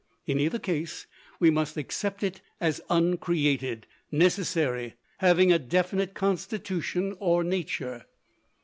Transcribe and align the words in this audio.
In 0.25 0.39
either 0.39 0.57
case, 0.57 1.05
we 1.39 1.51
must 1.51 1.77
accept 1.77 2.23
it 2.23 2.41
as 2.59 2.81
uncreated, 2.89 3.85
necessary, 4.11 4.95
having 5.19 5.51
a 5.51 5.59
definite 5.59 6.15
constitution 6.15 7.15
or 7.19 7.43
nature. 7.43 8.05